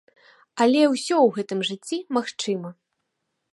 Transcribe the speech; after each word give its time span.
Але 0.63 0.81
ўсё 0.93 1.15
ў 1.25 1.35
гэтым 1.35 1.59
жыцці 1.69 1.97
магчыма. 2.19 2.69